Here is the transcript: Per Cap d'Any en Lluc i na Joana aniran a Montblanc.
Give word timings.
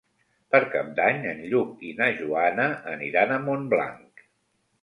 Per 0.53 0.61
Cap 0.75 0.87
d'Any 0.99 1.19
en 1.33 1.43
Lluc 1.51 1.85
i 1.89 1.93
na 2.01 2.09
Joana 2.21 2.67
aniran 2.95 3.35
a 3.37 3.41
Montblanc. 3.47 4.29